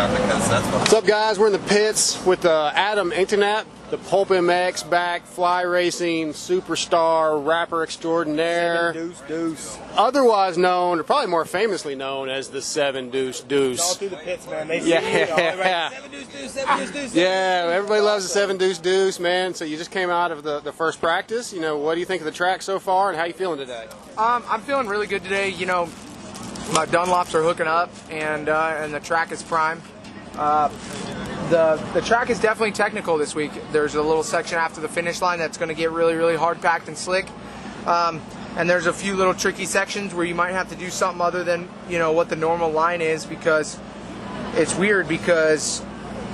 around 0.00 0.14
because 0.14 0.48
that's 0.48 0.66
what. 0.66 0.74
What's 0.80 0.92
up, 0.92 1.06
guys? 1.06 1.38
We're 1.38 1.48
in 1.48 1.52
the 1.52 1.58
pits 1.58 2.24
with 2.24 2.44
uh, 2.44 2.72
Adam 2.74 3.10
Enticknap, 3.10 3.64
the 3.90 3.98
Pulp 3.98 4.28
MX 4.28 4.88
back 4.88 5.26
fly 5.26 5.62
racing 5.62 6.28
superstar 6.30 7.44
rapper 7.44 7.82
extraordinaire, 7.82 8.92
Deuce, 8.92 9.20
deuce. 9.28 9.78
otherwise 9.96 10.56
known, 10.56 11.00
or 11.00 11.02
probably 11.02 11.26
more 11.28 11.44
famously 11.44 11.94
known 11.94 12.28
as 12.28 12.48
the 12.48 12.62
Seven 12.62 13.10
Deuce 13.10 13.40
Deuce. 13.40 13.80
All 13.80 13.88
Deuce. 13.88 13.96
through 13.98 14.08
the 14.10 14.16
pits, 14.16 14.48
man. 14.48 14.68
They 14.68 14.80
see 14.80 14.90
Yeah. 14.90 15.00
me. 15.00 15.30
All 15.30 15.58
right. 15.58 15.90
Seven 15.92 16.10
deuce, 16.10 16.26
deuce, 16.28 16.50
seven 16.52 16.78
deuce, 16.78 16.90
deuce. 16.92 17.14
Yeah, 17.14 17.70
everybody 17.74 18.00
loves 18.00 18.24
the 18.24 18.30
Seven 18.30 18.56
Deuce 18.56 18.78
Deuce, 18.78 19.20
man. 19.20 19.54
So 19.54 19.64
you 19.64 19.76
just 19.76 19.90
came 19.90 20.10
out 20.10 20.30
of 20.32 20.42
the, 20.42 20.60
the 20.60 20.72
first 20.72 21.00
practice. 21.00 21.52
You 21.52 21.60
know, 21.60 21.76
what 21.78 21.94
do 21.94 22.00
you 22.00 22.06
think 22.06 22.20
of 22.22 22.26
the 22.26 22.32
track 22.32 22.62
so 22.62 22.78
far, 22.78 23.10
and 23.10 23.18
how 23.18 23.24
you 23.24 23.32
feeling 23.34 23.58
today? 23.58 23.86
Um, 24.16 24.42
I'm 24.48 24.60
feeling 24.62 24.86
really 24.86 25.06
good 25.06 25.22
today. 25.22 25.48
You 25.50 25.66
know, 25.66 25.88
my 26.72 26.86
Dunlops 26.86 27.34
are 27.34 27.42
hooking 27.42 27.66
up, 27.66 27.90
and 28.10 28.48
uh, 28.48 28.76
and 28.78 28.94
the 28.94 29.00
track 29.00 29.32
is 29.32 29.42
prime. 29.42 29.82
Uh, 30.36 30.68
the 31.50 31.82
the 31.94 32.00
track 32.00 32.30
is 32.30 32.38
definitely 32.38 32.72
technical 32.72 33.18
this 33.18 33.34
week. 33.34 33.50
There's 33.72 33.94
a 33.96 34.02
little 34.02 34.22
section 34.22 34.58
after 34.58 34.80
the 34.80 34.88
finish 34.88 35.20
line 35.20 35.38
that's 35.38 35.58
going 35.58 35.68
to 35.68 35.74
get 35.74 35.90
really 35.90 36.14
really 36.14 36.36
hard 36.36 36.60
packed 36.60 36.88
and 36.88 36.96
slick. 36.96 37.28
Um, 37.86 38.20
and 38.56 38.68
there's 38.68 38.86
a 38.86 38.92
few 38.92 39.16
little 39.16 39.34
tricky 39.34 39.64
sections 39.64 40.14
where 40.14 40.26
you 40.26 40.34
might 40.34 40.52
have 40.52 40.68
to 40.70 40.76
do 40.76 40.90
something 40.90 41.20
other 41.20 41.44
than 41.44 41.68
you 41.88 41.98
know 41.98 42.12
what 42.12 42.28
the 42.28 42.36
normal 42.36 42.70
line 42.70 43.00
is 43.00 43.26
because 43.26 43.78
it's 44.54 44.74
weird 44.76 45.08
because 45.08 45.82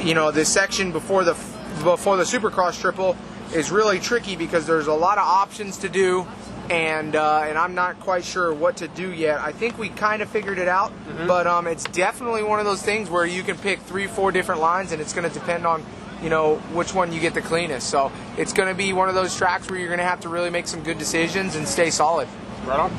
you 0.00 0.14
know 0.14 0.30
this 0.30 0.48
section 0.48 0.92
before 0.92 1.24
the 1.24 1.34
before 1.82 2.16
the 2.16 2.24
supercross 2.24 2.80
triple 2.80 3.16
is 3.54 3.70
really 3.70 3.98
tricky 3.98 4.36
because 4.36 4.66
there's 4.66 4.86
a 4.86 4.94
lot 4.94 5.18
of 5.18 5.24
options 5.24 5.76
to 5.78 5.88
do 5.88 6.26
and 6.70 7.16
uh, 7.16 7.44
and 7.46 7.58
I'm 7.58 7.74
not 7.74 7.98
quite 8.00 8.24
sure 8.24 8.54
what 8.54 8.76
to 8.78 8.88
do 8.88 9.12
yet. 9.12 9.40
I 9.40 9.50
think 9.50 9.76
we 9.76 9.88
kind 9.88 10.22
of 10.22 10.30
figured 10.30 10.58
it 10.58 10.68
out, 10.68 10.92
but 11.26 11.46
um, 11.46 11.66
it's 11.66 11.84
definitely 11.84 12.44
one 12.44 12.60
of 12.60 12.64
those 12.64 12.80
things 12.80 13.10
where 13.10 13.26
you 13.26 13.42
can 13.42 13.58
pick 13.58 13.80
three, 13.80 14.06
four 14.06 14.30
different 14.30 14.60
lines, 14.60 14.92
and 14.92 15.02
it's 15.02 15.12
going 15.12 15.28
to 15.28 15.34
depend 15.34 15.66
on 15.66 15.84
you 16.22 16.30
know 16.30 16.56
which 16.72 16.94
one 16.94 17.12
you 17.12 17.20
get 17.20 17.34
the 17.34 17.42
cleanest. 17.42 17.90
So 17.90 18.12
it's 18.38 18.52
going 18.52 18.68
to 18.68 18.74
be 18.74 18.92
one 18.92 19.08
of 19.08 19.16
those 19.16 19.36
tracks 19.36 19.68
where 19.68 19.78
you're 19.78 19.88
going 19.88 19.98
to 19.98 20.04
have 20.04 20.20
to 20.20 20.28
really 20.28 20.50
make 20.50 20.68
some 20.68 20.82
good 20.82 20.98
decisions 20.98 21.56
and 21.56 21.66
stay 21.66 21.90
solid. 21.90 22.28
Right 22.64 22.78
on. 22.78 22.90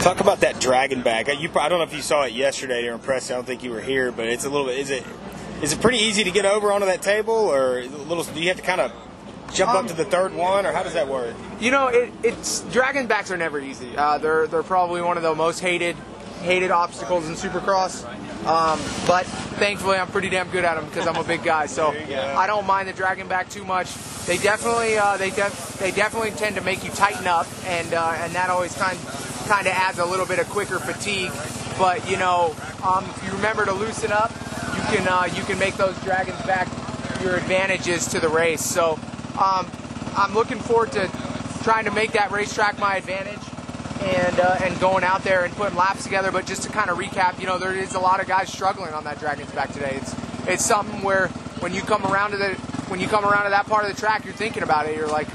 Talk 0.00 0.20
about 0.20 0.40
that 0.40 0.60
dragon 0.60 1.02
back. 1.02 1.26
You, 1.26 1.50
I 1.56 1.68
don't 1.68 1.78
know 1.78 1.84
if 1.84 1.92
you 1.92 2.02
saw 2.02 2.22
it 2.22 2.32
yesterday 2.32 2.82
during 2.82 3.00
press. 3.00 3.30
I 3.30 3.34
don't 3.34 3.44
think 3.44 3.62
you 3.62 3.70
were 3.70 3.80
here, 3.80 4.12
but 4.12 4.26
it's 4.26 4.44
a 4.44 4.50
little 4.50 4.66
bit. 4.66 4.78
Is 4.78 4.90
it? 4.90 5.04
Is 5.60 5.72
it 5.72 5.80
pretty 5.80 5.98
easy 5.98 6.22
to 6.24 6.30
get 6.30 6.46
over 6.46 6.72
onto 6.72 6.86
that 6.86 7.02
table, 7.02 7.34
or 7.34 7.80
a 7.80 7.86
little? 7.86 8.24
Do 8.24 8.40
you 8.40 8.48
have 8.48 8.56
to 8.56 8.62
kind 8.62 8.80
of 8.80 8.92
jump 9.52 9.72
up 9.72 9.86
to 9.88 9.94
the 9.94 10.04
third 10.04 10.34
one, 10.34 10.66
or 10.66 10.72
how 10.72 10.82
does 10.82 10.94
that 10.94 11.08
work? 11.08 11.34
You 11.60 11.70
know, 11.70 11.88
it, 11.88 12.12
it's 12.22 12.60
dragon 12.72 13.06
backs 13.06 13.30
are 13.30 13.36
never 13.36 13.60
easy. 13.60 13.96
Uh, 13.96 14.18
they're 14.18 14.46
they're 14.46 14.62
probably 14.62 15.02
one 15.02 15.16
of 15.16 15.22
the 15.22 15.34
most 15.34 15.60
hated 15.60 15.96
hated 16.42 16.70
obstacles 16.70 17.28
in 17.28 17.34
Supercross. 17.34 18.04
Um, 18.46 18.78
but 19.06 19.26
thankfully, 19.58 19.98
I'm 19.98 20.06
pretty 20.06 20.28
damn 20.30 20.48
good 20.48 20.64
at 20.64 20.76
them 20.76 20.86
because 20.86 21.06
I'm 21.06 21.16
a 21.16 21.24
big 21.24 21.42
guy. 21.42 21.66
So 21.66 21.90
I 21.90 22.46
don't 22.46 22.66
mind 22.66 22.88
the 22.88 22.92
dragon 22.92 23.28
back 23.28 23.48
too 23.50 23.64
much. 23.64 23.92
They 24.26 24.38
definitely 24.38 24.96
uh, 24.96 25.16
they 25.16 25.30
def- 25.30 25.78
they 25.78 25.90
definitely 25.90 26.30
tend 26.32 26.56
to 26.56 26.62
make 26.62 26.84
you 26.84 26.90
tighten 26.90 27.26
up, 27.26 27.46
and 27.66 27.92
uh, 27.92 28.14
and 28.16 28.34
that 28.34 28.50
always 28.50 28.76
kind 28.76 28.98
kind 29.46 29.66
of 29.66 29.72
adds 29.72 29.98
a 29.98 30.04
little 30.04 30.26
bit 30.26 30.38
of 30.38 30.48
quicker 30.50 30.78
fatigue. 30.78 31.32
But 31.78 32.08
you 32.10 32.16
know, 32.16 32.54
um, 32.84 33.04
if 33.04 33.24
you 33.24 33.32
remember 33.32 33.64
to 33.64 33.72
loosen 33.72 34.12
up, 34.12 34.30
you 34.76 34.96
can 34.96 35.08
uh, 35.08 35.28
you 35.34 35.42
can 35.44 35.58
make 35.58 35.74
those 35.74 35.98
dragons 36.02 36.40
back 36.42 36.68
your 37.22 37.36
advantages 37.36 38.06
to 38.08 38.20
the 38.20 38.28
race. 38.28 38.64
So 38.64 38.98
um, 39.38 39.70
I'm 40.16 40.34
looking 40.34 40.58
forward 40.58 40.92
to 40.92 41.08
trying 41.62 41.84
to 41.84 41.90
make 41.90 42.12
that 42.12 42.30
racetrack 42.30 42.78
my 42.78 42.96
advantage 42.96 43.38
and 44.00 44.40
uh, 44.40 44.58
and 44.62 44.78
going 44.80 45.04
out 45.04 45.22
there 45.22 45.44
and 45.44 45.54
putting 45.54 45.76
laps 45.76 46.04
together. 46.04 46.30
But 46.32 46.46
just 46.46 46.62
to 46.64 46.68
kind 46.68 46.90
of 46.90 46.98
recap, 46.98 47.40
you 47.40 47.46
know, 47.46 47.58
there 47.58 47.74
is 47.74 47.94
a 47.94 48.00
lot 48.00 48.20
of 48.20 48.26
guys 48.26 48.52
struggling 48.52 48.92
on 48.94 49.04
that 49.04 49.18
Dragon's 49.18 49.50
back 49.52 49.72
today. 49.72 49.98
It's 50.00 50.14
it's 50.46 50.64
something 50.64 51.02
where 51.02 51.28
when 51.60 51.72
you 51.72 51.82
come 51.82 52.04
around 52.04 52.32
to 52.32 52.36
the 52.36 52.54
when 52.88 53.00
you 53.00 53.08
come 53.08 53.24
around 53.24 53.44
to 53.44 53.50
that 53.50 53.66
part 53.66 53.84
of 53.84 53.94
the 53.94 54.00
track, 54.00 54.24
you're 54.24 54.34
thinking 54.34 54.62
about 54.62 54.86
it. 54.86 54.96
You're 54.96 55.08
like, 55.08 55.28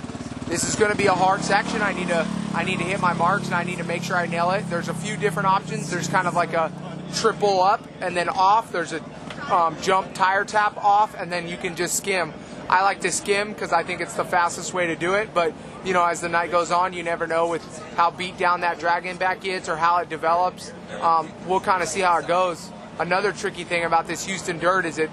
this 0.47 0.67
is 0.67 0.75
going 0.75 0.91
to 0.91 0.97
be 0.97 1.07
a 1.07 1.13
hard 1.13 1.41
section. 1.41 1.81
I 1.81 1.93
need 1.93 2.07
to 2.07 2.27
I 2.53 2.63
need 2.63 2.79
to 2.79 2.85
hit 2.85 2.99
my 2.99 3.13
marks 3.13 3.45
and 3.45 3.55
I 3.55 3.63
need 3.63 3.77
to 3.77 3.83
make 3.83 4.03
sure 4.03 4.15
I 4.15 4.27
nail 4.27 4.51
it. 4.51 4.69
There's 4.69 4.89
a 4.89 4.93
few 4.93 5.17
different 5.17 5.47
options. 5.47 5.89
There's 5.89 6.07
kind 6.07 6.27
of 6.27 6.33
like 6.33 6.53
a 6.53 6.71
triple 7.15 7.61
up 7.61 7.81
and 8.01 8.15
then 8.15 8.29
off. 8.29 8.71
There's 8.71 8.93
a 8.93 9.01
um, 9.53 9.75
jump 9.81 10.13
tire 10.13 10.45
tap 10.45 10.77
off 10.77 11.15
and 11.15 11.31
then 11.31 11.47
you 11.47 11.57
can 11.57 11.75
just 11.75 11.95
skim. 11.95 12.33
I 12.73 12.81
like 12.81 13.01
to 13.01 13.11
skim 13.11 13.53
because 13.53 13.71
I 13.71 13.83
think 13.83 14.01
it's 14.01 14.15
the 14.15 14.25
fastest 14.25 14.73
way 14.73 14.87
to 14.87 14.95
do 14.95 15.13
it. 15.13 15.31
But 15.31 15.53
you 15.85 15.93
know, 15.93 16.03
as 16.03 16.21
the 16.21 16.29
night 16.29 16.49
goes 16.49 16.71
on, 16.71 16.91
you 16.93 17.03
never 17.03 17.27
know 17.27 17.47
with 17.47 17.63
how 17.95 18.09
beat 18.09 18.35
down 18.39 18.61
that 18.61 18.79
dragon 18.79 19.15
back 19.15 19.41
gets 19.41 19.69
or 19.69 19.75
how 19.75 19.97
it 19.97 20.09
develops. 20.09 20.73
Um, 20.99 21.31
we'll 21.47 21.59
kind 21.59 21.83
of 21.83 21.87
see 21.87 21.99
how 21.99 22.17
it 22.17 22.25
goes. 22.25 22.71
Another 22.97 23.31
tricky 23.31 23.63
thing 23.63 23.85
about 23.85 24.07
this 24.07 24.25
Houston 24.25 24.57
dirt 24.57 24.85
is 24.85 24.97
it 24.97 25.11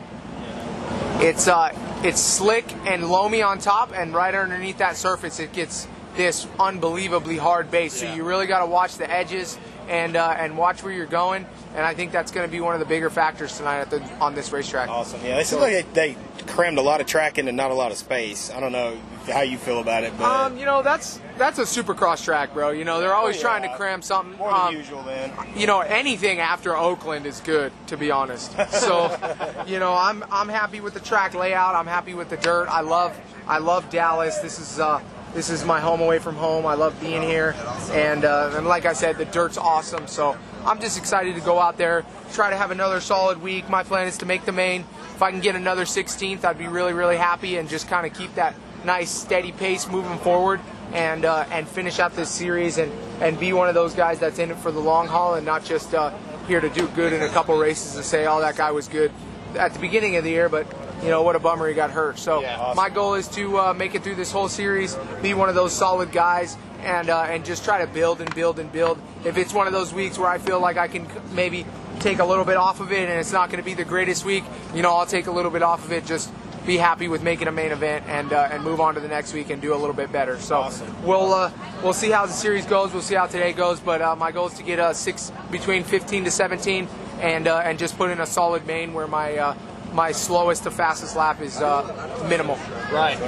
it's 1.20 1.48
uh, 1.48 1.76
it's 2.02 2.18
slick 2.18 2.64
and 2.86 3.10
loamy 3.10 3.42
on 3.42 3.58
top, 3.58 3.92
and 3.94 4.14
right 4.14 4.34
underneath 4.34 4.78
that 4.78 4.96
surface, 4.96 5.38
it 5.38 5.52
gets 5.52 5.86
this 6.16 6.46
unbelievably 6.58 7.36
hard 7.36 7.70
base. 7.70 7.92
So 7.92 8.10
you 8.10 8.24
really 8.24 8.46
got 8.46 8.60
to 8.60 8.66
watch 8.66 8.96
the 8.96 9.10
edges 9.10 9.58
and 9.86 10.16
uh, 10.16 10.34
and 10.38 10.56
watch 10.56 10.82
where 10.82 10.94
you're 10.94 11.04
going. 11.04 11.44
And 11.74 11.84
I 11.84 11.92
think 11.92 12.10
that's 12.10 12.32
going 12.32 12.48
to 12.48 12.50
be 12.50 12.60
one 12.60 12.72
of 12.72 12.80
the 12.80 12.86
bigger 12.86 13.10
factors 13.10 13.58
tonight 13.58 13.80
at 13.80 13.90
the, 13.90 14.02
on 14.14 14.34
this 14.34 14.50
racetrack. 14.50 14.88
Awesome. 14.88 15.20
Yeah, 15.22 15.36
like 15.36 15.92
they, 15.92 16.14
they 16.14 16.16
crammed 16.46 16.78
a 16.78 16.82
lot 16.82 17.00
of 17.00 17.06
track 17.06 17.38
into 17.38 17.52
not 17.52 17.70
a 17.70 17.74
lot 17.74 17.90
of 17.92 17.96
space. 17.98 18.50
I 18.50 18.60
don't 18.60 18.72
know 18.72 18.96
how 19.30 19.40
you 19.42 19.58
feel 19.58 19.80
about 19.80 20.02
it, 20.04 20.12
but 20.18 20.24
Um, 20.24 20.58
you 20.58 20.64
know 20.64 20.82
that's 20.82 21.20
that's 21.38 21.58
a 21.58 21.62
supercross 21.62 22.24
track, 22.24 22.52
bro. 22.54 22.70
You 22.70 22.84
know 22.84 23.00
they're 23.00 23.14
always 23.14 23.38
Oh, 23.38 23.42
trying 23.42 23.62
to 23.62 23.74
cram 23.76 24.02
something. 24.02 24.36
more 24.38 24.50
than 24.50 24.60
Um, 24.60 24.74
usual. 24.76 25.02
Then 25.02 25.32
you 25.56 25.66
know 25.66 25.80
anything 25.80 26.40
after 26.40 26.76
Oakland 26.76 27.26
is 27.26 27.40
good, 27.40 27.72
to 27.88 27.96
be 27.96 28.10
honest. 28.10 28.52
So, 28.72 29.16
you 29.66 29.78
know, 29.78 29.94
I'm 29.94 30.24
I'm 30.30 30.48
happy 30.48 30.80
with 30.80 30.94
the 30.94 31.00
track 31.00 31.34
layout. 31.34 31.74
I'm 31.74 31.86
happy 31.86 32.14
with 32.14 32.28
the 32.30 32.36
dirt. 32.36 32.66
I 32.68 32.80
love 32.80 33.18
I 33.46 33.58
love 33.58 33.88
Dallas. 33.90 34.38
This 34.38 34.58
is 34.58 34.78
uh, 34.80 35.00
this 35.34 35.48
is 35.50 35.64
my 35.64 35.80
home 35.80 36.00
away 36.00 36.18
from 36.18 36.34
home. 36.36 36.66
I 36.66 36.74
love 36.74 36.98
being 37.00 37.22
here, 37.22 37.54
and 37.92 38.24
uh, 38.24 38.52
and 38.56 38.66
like 38.66 38.84
I 38.86 38.92
said, 38.94 39.16
the 39.18 39.24
dirt's 39.26 39.58
awesome. 39.58 40.06
So 40.08 40.36
I'm 40.64 40.80
just 40.80 40.98
excited 40.98 41.34
to 41.36 41.40
go 41.40 41.58
out 41.58 41.78
there, 41.78 42.04
try 42.32 42.50
to 42.50 42.56
have 42.56 42.70
another 42.70 43.00
solid 43.00 43.40
week. 43.40 43.68
My 43.70 43.82
plan 43.82 44.08
is 44.08 44.18
to 44.18 44.26
make 44.26 44.44
the 44.44 44.52
main. 44.52 44.84
If 45.20 45.24
I 45.24 45.32
can 45.32 45.40
get 45.40 45.54
another 45.54 45.84
16th, 45.84 46.46
I'd 46.46 46.56
be 46.56 46.66
really 46.66 46.94
really 46.94 47.18
happy, 47.18 47.58
and 47.58 47.68
just 47.68 47.88
kind 47.88 48.06
of 48.06 48.14
keep 48.14 48.36
that 48.36 48.54
nice 48.86 49.10
steady 49.10 49.52
pace 49.52 49.86
moving 49.86 50.16
forward 50.20 50.62
and 50.94 51.26
uh, 51.26 51.44
and 51.50 51.68
finish 51.68 51.98
out 51.98 52.16
this 52.16 52.30
series 52.30 52.78
and 52.78 52.90
and 53.20 53.38
be 53.38 53.52
one 53.52 53.68
of 53.68 53.74
those 53.74 53.92
guys 53.92 54.18
that's 54.18 54.38
in 54.38 54.50
it 54.50 54.56
for 54.56 54.72
the 54.72 54.80
long 54.80 55.06
haul 55.08 55.34
and 55.34 55.44
not 55.44 55.62
just 55.62 55.92
uh, 55.94 56.10
here 56.48 56.58
to 56.58 56.70
do 56.70 56.88
good 56.96 57.12
in 57.12 57.20
a 57.20 57.28
couple 57.28 57.54
races 57.58 57.96
and 57.96 58.04
say, 58.06 58.26
oh, 58.26 58.40
that 58.40 58.56
guy 58.56 58.70
was 58.70 58.88
good 58.88 59.12
at 59.56 59.74
the 59.74 59.78
beginning 59.78 60.16
of 60.16 60.24
the 60.24 60.30
year, 60.30 60.48
but 60.48 60.66
you 61.02 61.10
know 61.10 61.20
what 61.20 61.36
a 61.36 61.38
bummer 61.38 61.68
he 61.68 61.74
got 61.74 61.90
hurt. 61.90 62.18
So 62.18 62.40
my 62.74 62.88
goal 62.88 63.12
is 63.12 63.28
to 63.28 63.58
uh, 63.58 63.74
make 63.74 63.94
it 63.94 64.02
through 64.02 64.14
this 64.14 64.32
whole 64.32 64.48
series, 64.48 64.96
be 65.20 65.34
one 65.34 65.50
of 65.50 65.54
those 65.54 65.74
solid 65.74 66.12
guys. 66.12 66.56
And, 66.82 67.10
uh, 67.10 67.24
and 67.28 67.44
just 67.44 67.62
try 67.62 67.84
to 67.84 67.92
build 67.92 68.22
and 68.22 68.34
build 68.34 68.58
and 68.58 68.72
build. 68.72 68.98
If 69.26 69.36
it's 69.36 69.52
one 69.52 69.66
of 69.66 69.74
those 69.74 69.92
weeks 69.92 70.16
where 70.16 70.30
I 70.30 70.38
feel 70.38 70.60
like 70.60 70.78
I 70.78 70.88
can 70.88 71.06
maybe 71.34 71.66
take 72.00 72.18
a 72.18 72.24
little 72.24 72.44
bit 72.44 72.56
off 72.56 72.80
of 72.80 72.92
it 72.92 73.08
and 73.08 73.20
it's 73.20 73.32
not 73.32 73.50
going 73.50 73.62
to 73.62 73.64
be 73.64 73.74
the 73.74 73.84
greatest 73.84 74.24
week, 74.24 74.44
you 74.74 74.82
know, 74.82 74.94
I'll 74.94 75.06
take 75.06 75.26
a 75.26 75.30
little 75.30 75.50
bit 75.50 75.62
off 75.62 75.84
of 75.84 75.92
it. 75.92 76.06
Just 76.06 76.32
be 76.66 76.76
happy 76.76 77.08
with 77.08 77.22
making 77.22 77.48
a 77.48 77.52
main 77.52 77.72
event 77.72 78.04
and 78.06 78.32
uh, 78.32 78.48
and 78.50 78.62
move 78.62 78.80
on 78.80 78.94
to 78.94 79.00
the 79.00 79.08
next 79.08 79.32
week 79.32 79.50
and 79.50 79.62
do 79.62 79.74
a 79.74 79.76
little 79.76 79.94
bit 79.94 80.12
better. 80.12 80.38
So 80.38 80.70
we'll 81.04 81.32
uh, 81.32 81.50
we'll 81.82 81.92
see 81.92 82.10
how 82.10 82.26
the 82.26 82.32
series 82.32 82.66
goes. 82.66 82.92
We'll 82.92 83.02
see 83.02 83.14
how 83.14 83.26
today 83.26 83.52
goes. 83.52 83.80
But 83.80 84.02
uh, 84.02 84.16
my 84.16 84.32
goal 84.32 84.48
is 84.48 84.54
to 84.54 84.62
get 84.62 84.78
a 84.78 84.94
six 84.94 85.32
between 85.50 85.84
15 85.84 86.24
to 86.24 86.30
17 86.30 86.88
and 87.20 87.48
uh, 87.48 87.62
and 87.64 87.78
just 87.78 87.96
put 87.96 88.10
in 88.10 88.20
a 88.20 88.26
solid 88.26 88.66
main 88.66 88.92
where 88.92 89.06
my 89.06 89.36
uh, 89.36 89.54
my 89.92 90.12
slowest 90.12 90.64
to 90.64 90.70
fastest 90.70 91.16
lap 91.16 91.40
is 91.40 91.60
uh, 91.60 92.26
minimal. 92.28 92.58
Right. 92.92 93.18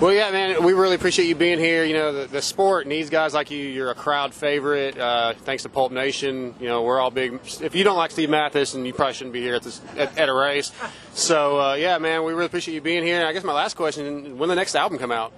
Well, 0.00 0.12
yeah, 0.12 0.30
man, 0.30 0.62
we 0.62 0.74
really 0.74 0.94
appreciate 0.94 1.26
you 1.26 1.34
being 1.34 1.58
here. 1.58 1.84
You 1.84 1.94
know, 1.94 2.12
the, 2.12 2.26
the 2.28 2.40
sport 2.40 2.86
needs 2.86 3.10
guys 3.10 3.34
like 3.34 3.50
you. 3.50 3.58
You're 3.58 3.90
a 3.90 3.96
crowd 3.96 4.32
favorite. 4.32 4.96
Uh, 4.96 5.34
thanks 5.34 5.64
to 5.64 5.68
Pulp 5.68 5.90
Nation. 5.90 6.54
You 6.60 6.68
know, 6.68 6.82
we're 6.82 7.00
all 7.00 7.10
big. 7.10 7.40
If 7.60 7.74
you 7.74 7.82
don't 7.82 7.96
like 7.96 8.12
Steve 8.12 8.30
Matthes, 8.30 8.74
then 8.74 8.84
you 8.84 8.92
probably 8.92 9.14
shouldn't 9.14 9.32
be 9.32 9.40
here 9.40 9.56
at 9.56 9.64
this 9.64 9.80
at, 9.96 10.16
at 10.16 10.28
a 10.28 10.32
race. 10.32 10.70
So, 11.14 11.60
uh, 11.60 11.74
yeah, 11.74 11.98
man, 11.98 12.22
we 12.22 12.32
really 12.32 12.46
appreciate 12.46 12.74
you 12.74 12.80
being 12.80 13.02
here. 13.02 13.16
And 13.16 13.24
I 13.24 13.32
guess 13.32 13.42
my 13.42 13.52
last 13.52 13.74
question: 13.74 14.38
When 14.38 14.48
the 14.48 14.54
next 14.54 14.76
album 14.76 14.98
come 14.98 15.10
out? 15.10 15.32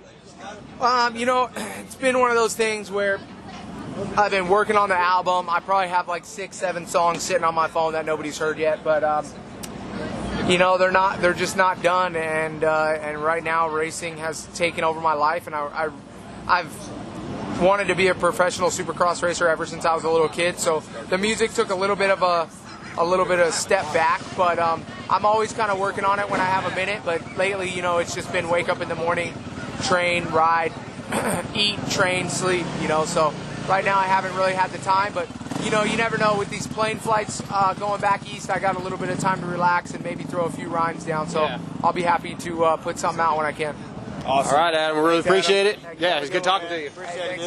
Um, 0.79 1.17
you 1.17 1.25
know, 1.25 1.49
it's 1.57 1.95
been 1.95 2.19
one 2.19 2.31
of 2.31 2.37
those 2.37 2.55
things 2.55 2.91
where 2.91 3.19
I've 4.17 4.31
been 4.31 4.49
working 4.49 4.77
on 4.77 4.89
the 4.91 4.99
album. 4.99 5.49
I 5.49 5.61
probably 5.61 5.89
have 5.89 6.07
like 6.07 6.25
six, 6.25 6.57
seven 6.57 6.87
songs 6.87 7.23
sitting 7.23 7.45
on 7.45 7.55
my 7.55 7.69
phone 7.69 7.95
that 7.95 8.05
nobody's 8.05 8.39
heard 8.39 8.59
yet, 8.59 8.85
but 8.85 9.05
um, 9.05 9.27
you 10.51 10.59
know, 10.59 10.79
they're 10.79 10.91
not. 10.91 11.21
They're 11.21 11.33
just 11.33 11.57
not 11.57 11.81
done. 11.81 12.17
And 12.17 12.65
uh, 12.65 12.99
and 13.01 13.23
right 13.23 13.43
now, 13.43 13.69
racing 13.69 14.17
has 14.19 14.47
taken 14.55 14.83
over 14.83 15.01
my 15.01 15.15
life, 15.15 15.47
and 15.47 15.55
I, 15.55 15.91
I 16.47 16.59
I've 16.59 17.61
wanted 17.61 17.87
to 17.89 17.95
be 17.95 18.09
a 18.09 18.15
professional 18.15 18.71
supercross 18.71 19.23
racer 19.23 19.47
ever 19.47 19.65
since 19.65 19.85
I 19.85 19.95
was 19.95 20.03
a 20.03 20.11
little 20.11 20.29
kid. 20.29 20.59
So 20.59 20.81
the 21.09 21.19
music 21.19 21.53
took 21.53 21.71
a 21.71 21.75
little 21.75 21.95
bit 21.95 22.11
of 22.11 22.23
a 22.23 22.49
a 22.99 23.05
little 23.05 23.25
bit 23.25 23.39
of 23.39 23.47
a 23.47 23.53
step 23.53 23.85
back, 23.95 24.21
but 24.37 24.59
um, 24.59 24.85
I'm 25.09 25.25
always 25.25 25.53
kind 25.53 25.71
of 25.71 25.79
working 25.79 26.05
on 26.05 26.19
it 26.19 26.29
when 26.29 26.41
I 26.41 26.47
have 26.47 26.71
a 26.71 26.75
minute. 26.75 27.03
But 27.05 27.37
lately, 27.37 27.71
you 27.71 27.83
know, 27.83 27.99
it's 27.99 28.15
just 28.15 28.33
been 28.33 28.49
wake 28.49 28.69
up 28.69 28.81
in 28.81 28.89
the 28.89 28.97
morning, 28.97 29.33
train, 29.85 30.25
ride, 30.27 30.73
eat, 31.55 31.79
train, 31.91 32.29
sleep. 32.29 32.67
You 32.83 32.89
know, 32.89 33.05
so 33.05 33.33
right 33.69 33.85
now 33.85 34.01
I 34.01 34.07
haven't 34.07 34.35
really 34.35 34.55
had 34.55 34.71
the 34.73 34.79
time, 34.79 35.13
but 35.13 35.29
you 35.65 35.71
know, 35.71 35.83
you 35.85 35.97
never 35.97 36.17
know 36.19 36.37
with 36.39 36.51
these 36.51 36.67
plane 36.67 36.99
flights 36.99 37.43
uh, 37.51 37.75
going 37.75 38.01
back 38.01 38.27
east. 38.33 38.51
I 38.51 38.59
got 38.59 38.77
a 38.77 38.79
little 38.81 38.99
bit 38.99 39.11
of 39.11 39.19
time 39.19 39.41
to 39.41 39.47
relax 39.47 39.93
and 39.93 40.03
maybe 40.05 40.25
throw 40.25 40.45
a 40.45 40.51
few 40.51 40.69
rhymes 40.69 41.05
down. 41.05 41.29
So 41.29 41.45
Yeah. 41.45 41.59
I'll 41.83 41.93
be 41.93 42.03
happy 42.03 42.35
to 42.37 42.65
uh, 42.65 42.77
put 42.77 42.99
something 42.99 43.21
out 43.21 43.37
when 43.37 43.47
I 43.47 43.53
can. 43.53 43.75
Awesome. 44.27 44.55
All 44.55 44.63
right, 44.63 44.75
Adam. 44.75 44.97
We 44.99 45.03
really 45.03 45.23
Thanks, 45.23 45.49
Adam. 45.49 45.67
appreciate 45.67 45.67
it. 45.67 45.79
Thank. 45.81 46.01
Yeah, 46.01 46.19
it 46.19 46.21
was 46.21 46.31
good 46.31 46.45
talking 46.45 46.69
to 46.69 46.81
you. 46.81 46.91
Hey, 46.91 47.19
thanks, 47.37 47.43